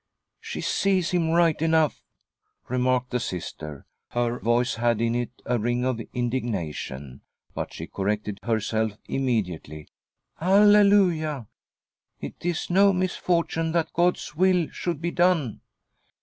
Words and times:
"She 0.41 0.61
sees 0.61 1.11
him 1.11 1.29
right 1.29 1.61
enough," 1.61 2.01
remarked 2.67 3.11
the 3.11 3.19
Sister. 3.19 3.85
Her 4.07 4.39
voice 4.39 4.73
had 4.73 4.99
in 4.99 5.13
it 5.13 5.29
a 5.45 5.59
ring 5.59 5.85
of 5.85 6.01
indignation, 6.11 7.21
but 7.53 7.71
she 7.71 7.85
corrected 7.85 8.39
herself 8.41 8.93
immediately. 9.07 9.89
"Alleluia! 10.41 11.45
it's 12.19 12.67
no 12.71 12.91
misfortune 12.91 13.73
that 13.73 13.93
God's 13.93 14.35
will 14.35 14.71
should 14.71 15.01
be 15.01 15.11
done." 15.11 15.61